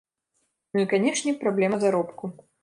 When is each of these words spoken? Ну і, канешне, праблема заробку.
Ну 0.77 0.81
і, 0.83 0.87
канешне, 0.93 1.35
праблема 1.45 1.77
заробку. 1.85 2.33